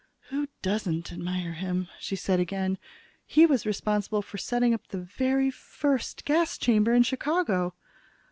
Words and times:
"Who 0.29 0.47
doesn't 0.63 1.11
admire 1.11 1.51
him?" 1.53 1.87
she 1.99 2.15
said 2.15 2.39
again. 2.39 2.79
"He 3.23 3.45
was 3.45 3.67
responsible 3.67 4.23
for 4.23 4.39
setting 4.39 4.73
up 4.73 4.87
the 4.87 4.97
very 5.01 5.51
first 5.51 6.25
gas 6.25 6.57
chamber 6.57 6.91
in 6.95 7.03
Chicago." 7.03 7.75